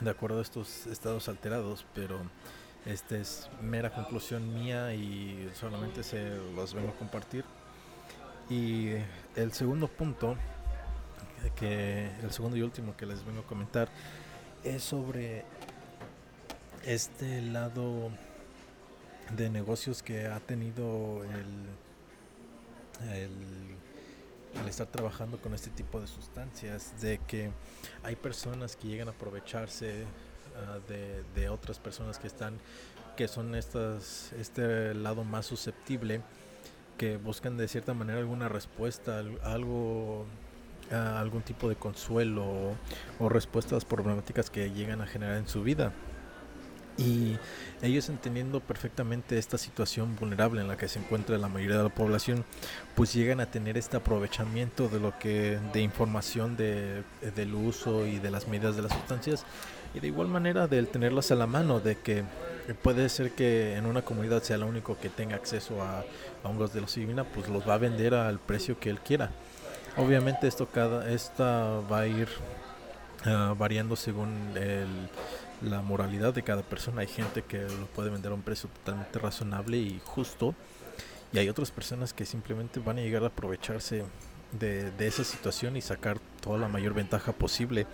[0.01, 2.19] de acuerdo a estos estados alterados, pero
[2.85, 7.45] esta es mera conclusión mía y solamente se los vengo a compartir.
[8.49, 8.91] Y
[9.35, 10.35] el segundo punto,
[11.55, 13.87] que el segundo y último que les vengo a comentar,
[14.63, 15.45] es sobre
[16.85, 18.11] este lado
[19.35, 21.69] de negocios que ha tenido el,
[23.09, 23.31] el,
[24.67, 27.51] estar trabajando con este tipo de sustancias, de que
[28.03, 32.57] hay personas que llegan a aprovecharse uh, de, otras personas que están,
[33.15, 36.21] que son estas, este lado más susceptible
[36.97, 40.25] que buscan de cierta manera alguna respuesta, algo,
[40.91, 42.75] algún tipo de consuelo o,
[43.19, 45.93] o respuestas problemáticas que llegan a generar en su vida.
[46.97, 47.37] Y
[47.81, 51.89] ellos entendiendo perfectamente esta situación vulnerable en la que se encuentra la mayoría de la
[51.89, 52.45] población,
[52.95, 57.03] pues llegan a tener este aprovechamiento de lo que de información de,
[57.35, 59.45] del uso y de las medidas de las sustancias
[59.93, 62.23] y de igual manera del tenerlas a la mano, de que
[62.81, 66.03] puede ser que en una comunidad sea el único que tenga acceso a,
[66.43, 69.31] hongos de los divina, pues los va a vender al precio que él quiera.
[69.95, 72.27] Obviamente esto cada esta va a ir
[73.25, 74.87] uh, variando según el
[75.63, 77.01] la moralidad de cada persona.
[77.01, 80.53] Hay gente que lo puede vender a un precio totalmente razonable y justo.
[81.31, 84.03] Y hay otras personas que simplemente van a llegar a aprovecharse
[84.51, 87.87] de, de esa situación y sacar toda la mayor ventaja posible.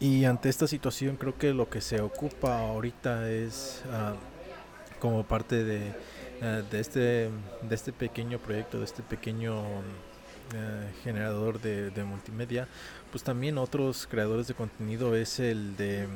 [0.00, 5.64] Y ante esta situación creo que lo que se ocupa ahorita es uh, como parte
[5.64, 5.92] de,
[6.40, 7.30] uh, de, este,
[7.62, 9.82] de este pequeño proyecto, de este pequeño uh,
[11.02, 12.68] generador de, de multimedia,
[13.10, 16.08] pues también otros creadores de contenido es el de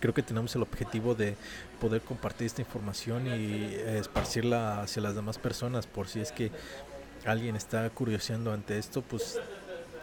[0.00, 1.36] creo que tenemos el objetivo de
[1.80, 6.50] poder compartir esta información y esparcirla hacia las demás personas por si es que
[7.24, 9.38] alguien está curioseando ante esto, pues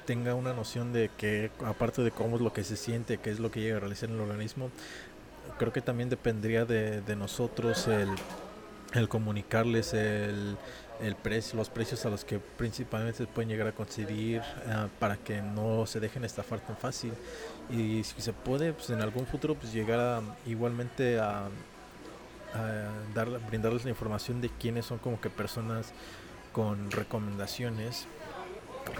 [0.06, 3.40] tenga una noción de que aparte de cómo es lo que se siente, qué es
[3.40, 4.70] lo que llega a realizar en el organismo,
[5.58, 8.10] creo que también dependería de, de nosotros el,
[8.94, 10.58] el comunicarles el,
[11.02, 15.42] el precio, los precios a los que principalmente pueden llegar a conseguir uh, para que
[15.42, 17.14] no se dejen estafar tan fácil.
[17.70, 21.48] Y si se puede pues en algún futuro pues llegar a, igualmente a,
[22.54, 25.92] a dar, brindarles la información de quiénes son como que personas
[26.52, 28.08] con recomendaciones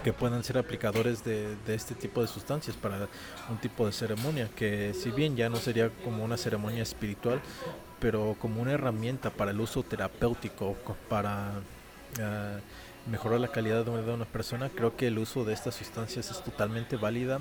[0.04, 3.10] que puedan ser aplicadores de, de, este tipo de sustancias para
[3.50, 7.42] un tipo de ceremonia que si bien ya no sería como una ceremonia espiritual
[8.04, 10.76] pero como una herramienta para el uso terapéutico
[11.08, 11.52] para
[12.20, 15.76] uh, mejorar la calidad de una, de una persona creo que el uso de estas
[15.76, 17.40] sustancias es totalmente válida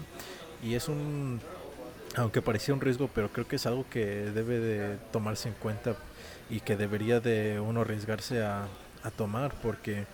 [0.63, 1.41] y es un
[2.15, 5.97] aunque parecía un riesgo pero creo que es algo que debe de tomarse en cuenta
[6.49, 8.69] y que debería de uno arriesgarse a,
[9.03, 10.07] a tomar porque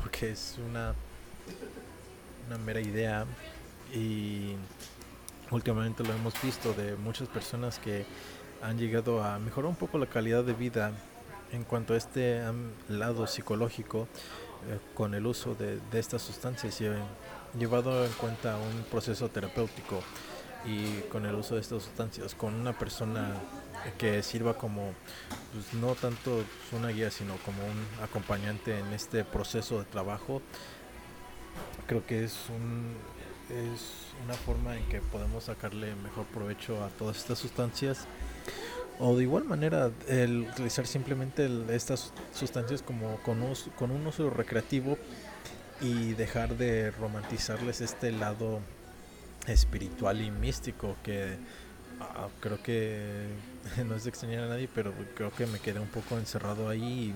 [0.00, 0.94] porque es una
[2.46, 3.26] una mera idea
[3.92, 4.54] y
[5.50, 8.04] últimamente lo hemos visto de muchas personas que
[8.62, 10.92] han llegado a mejorar un poco la calidad de vida
[11.52, 12.42] en cuanto a este
[12.88, 14.08] lado psicológico
[14.68, 16.88] eh, con el uso de, estas sustancias y
[17.58, 20.02] llevado en cuenta un proceso terapéutico
[20.66, 23.34] y con el uso de estas sustancias con una persona
[23.96, 24.92] que sirva como
[25.52, 26.42] pues, no tanto
[26.72, 30.42] una guía sino como un acompañante en este proceso de trabajo
[31.86, 32.96] creo que es un
[33.50, 38.06] es una forma en que podemos sacarle mejor provecho a todas estas sustancias.
[38.98, 43.40] O de igual manera el utilizar simplemente el, estas sustancias como con,
[43.76, 44.98] con un uso recreativo
[45.80, 48.60] y dejar de romantizarles este lado
[49.46, 51.36] espiritual y místico que
[52.00, 53.28] uh, creo que
[53.86, 57.14] no es de extrañar a nadie pero creo que me quedé un poco encerrado ahí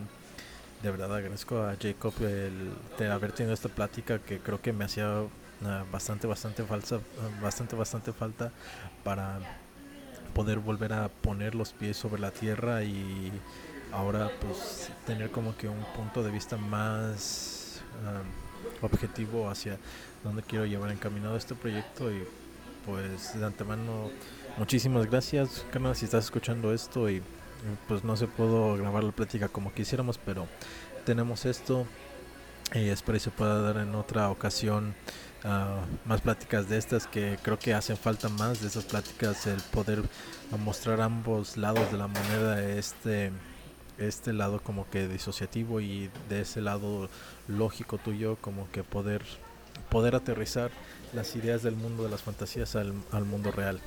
[0.83, 4.85] de verdad agradezco a Jacob el de haber tenido esta plática que creo que me
[4.85, 5.25] hacía
[5.91, 7.01] bastante bastante falsa
[7.41, 8.53] bastante bastante falta
[9.05, 9.39] para
[10.35, 13.33] poder volver a poner los pies sobre la tierra y
[13.93, 19.79] ahora pues tener como que un punto de vista más um, objetivo hacia
[20.25, 22.25] dónde quiero llevar encaminado este proyecto y
[22.87, 24.11] pues de antemano
[24.57, 27.23] muchísimas gracias carnal si estás escuchando esto y
[27.87, 30.49] pues no se puedo grabar la plática como quisiéramos pero
[31.05, 31.87] tenemos esto.
[32.75, 34.95] Y espero que se pueda dar en otra ocasión
[35.45, 39.61] uh, más pláticas de estas que creo que hacen falta más de esas pláticas, el
[39.73, 40.03] poder
[40.65, 43.33] mostrar ambos lados de la moneda, este,
[43.99, 47.09] este lado como que disociativo y de ese lado
[47.49, 49.23] lógico tuyo, como que poder,
[49.91, 50.71] poder aterrizar
[51.13, 53.81] las ideas del mundo de las fantasías al, al mundo real.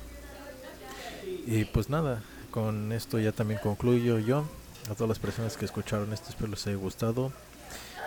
[1.46, 4.44] Y pues nada, con esto ya también concluyo yo.
[4.90, 7.32] A todas las personas que escucharon esto, espero les haya gustado.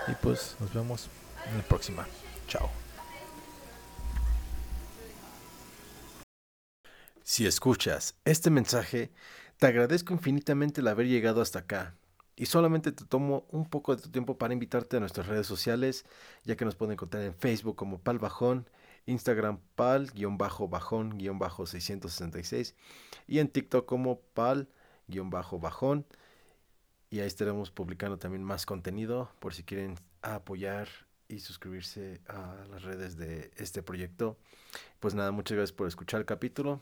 [0.07, 1.07] Y pues nos vemos
[1.51, 2.07] en la próxima.
[2.47, 2.69] Chao.
[7.31, 9.11] Si escuchas este mensaje,
[9.57, 11.93] te agradezco infinitamente el haber llegado hasta acá.
[12.35, 16.05] Y solamente te tomo un poco de tu tiempo para invitarte a nuestras redes sociales,
[16.43, 18.67] ya que nos pueden encontrar en Facebook como Pal Bajón,
[19.05, 22.73] Instagram Pal-Bajón-666
[23.27, 26.07] y en TikTok como Pal-Bajón.
[27.11, 30.87] Y ahí estaremos publicando también más contenido por si quieren apoyar
[31.27, 34.35] y suscribirse a las redes de este proyecto.
[34.99, 36.81] Pues nada, muchas gracias por escuchar el capítulo.